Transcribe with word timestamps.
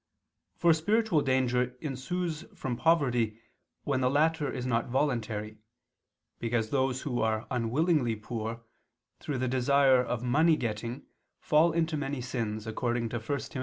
For 0.55 0.73
spiritual 0.73 1.21
danger 1.21 1.77
ensues 1.79 2.45
from 2.55 2.75
poverty 2.75 3.39
when 3.83 4.01
the 4.01 4.09
latter 4.09 4.51
is 4.51 4.65
not 4.65 4.87
voluntary; 4.87 5.59
because 6.39 6.71
those 6.71 7.03
who 7.03 7.21
are 7.21 7.45
unwillingly 7.51 8.15
poor, 8.15 8.63
through 9.19 9.37
the 9.37 9.47
desire 9.47 10.01
of 10.03 10.23
money 10.23 10.55
getting, 10.55 11.05
fall 11.39 11.71
into 11.71 11.97
many 11.97 12.19
sins, 12.19 12.65
according 12.65 13.09
to 13.09 13.19
1 13.19 13.39
Tim. 13.41 13.59